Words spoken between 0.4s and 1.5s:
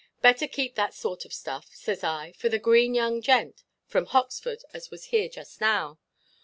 keep that sort of